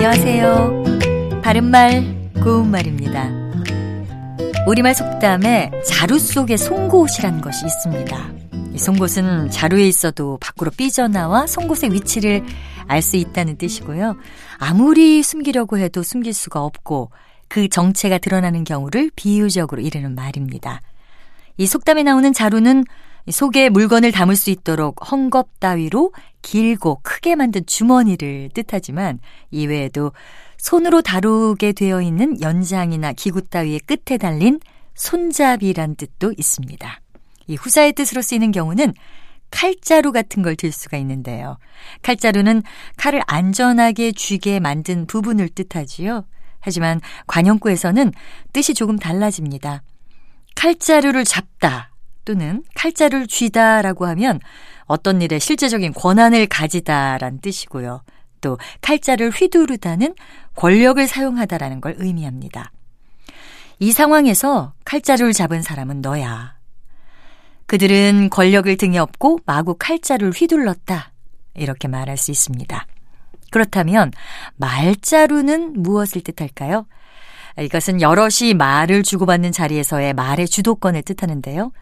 [0.00, 0.84] 안녕하세요.
[1.42, 3.30] 바른말, 고운말입니다.
[4.68, 8.30] 우리말 속담에 자루 속에 송곳이라는 것이 있습니다.
[8.74, 12.44] 이 송곳은 자루에 있어도 밖으로 삐져나와 송곳의 위치를
[12.86, 14.16] 알 수 있다는 뜻이고요.
[14.60, 17.10] 아무리 숨기려고 해도 숨길 수가 없고
[17.48, 20.80] 그 정체가 드러나는 경우를 비유적으로 이르는 말입니다.
[21.56, 22.84] 이 속담에 나오는 자루는
[23.30, 29.18] 속에 물건을 담을 수 있도록 헝겊 따위로 길고 크게 만든 주머니를 뜻하지만
[29.50, 30.12] 이외에도
[30.56, 34.60] 손으로 다루게 되어 있는 연장이나 기구 따위의 끝에 달린
[34.94, 37.00] 손잡이란 뜻도 있습니다.
[37.46, 38.94] 이 후자의 뜻으로 쓰이는 경우는
[39.50, 41.58] 칼자루 같은 걸 들 수가 있는데요.
[42.02, 42.62] 칼자루는
[42.96, 46.24] 칼을 안전하게 쥐게 만든 부분을 뜻하지요.
[46.60, 48.12] 하지만 관용구에서는
[48.52, 49.82] 뜻이 조금 달라집니다.
[50.56, 51.92] 칼자루를 잡다
[52.28, 54.38] 또는 칼자루를 쥐다라고 하면
[54.84, 58.02] 어떤 일에 실제적인 권한을 가지다란 뜻이고요.
[58.42, 60.14] 또 칼자를 휘두르다는
[60.54, 62.70] 권력을 사용하다라는 걸 의미합니다.
[63.78, 66.58] 이 상황에서 칼자루를 잡은 사람은 너야.
[67.64, 71.12] 그들은 권력을 등에 업고 마구 칼자루를 휘둘렀다.
[71.54, 72.86] 이렇게 말할 수 있습니다.
[73.50, 74.12] 그렇다면
[74.56, 76.86] 말자루는 무엇을 뜻할까요?
[77.58, 81.72] 이것은 여럿이 말을 주고받는 자리에서의 말의 주도권을 뜻하는데요.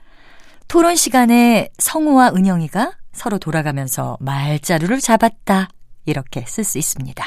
[0.68, 5.68] 토론 시간에 성우와 은영이가 서로 돌아가면서 말자루를 잡았다.
[6.04, 7.24] 이렇게 쓸 수 있습니다.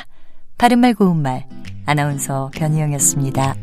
[0.58, 1.48] 바른말 고운말
[1.86, 3.56] 아나운서 변희영이었습니다.